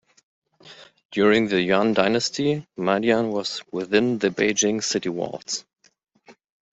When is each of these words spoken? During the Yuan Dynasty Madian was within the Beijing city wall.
During 1.11 1.49
the 1.49 1.61
Yuan 1.61 1.93
Dynasty 1.93 2.65
Madian 2.75 3.29
was 3.31 3.61
within 3.71 4.17
the 4.17 4.29
Beijing 4.31 4.83
city 4.83 5.09
wall. 5.09 5.39